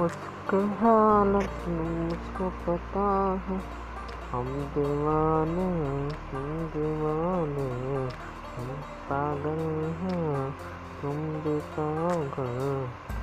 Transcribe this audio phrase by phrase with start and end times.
[0.00, 3.06] उसके हालत मुझको पता
[3.46, 3.58] है।
[4.32, 5.68] हम दीवाने
[6.30, 7.68] तुम दीवाने
[8.56, 8.68] हम
[9.10, 9.62] पागल
[10.00, 10.50] हैं,
[11.02, 13.19] तुम भी पागल